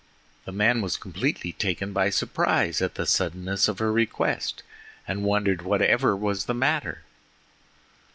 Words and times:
The 0.45 0.51
man 0.51 0.81
was 0.81 0.97
completely 0.97 1.51
taken 1.51 1.93
by 1.93 2.09
surprise 2.09 2.81
at 2.81 2.95
the 2.95 3.05
suddenness 3.05 3.67
of 3.67 3.77
her 3.77 3.91
request, 3.93 4.63
and 5.07 5.23
wondered 5.23 5.61
whatever 5.61 6.17
was 6.17 6.45
the 6.45 6.55
matter. 6.55 7.03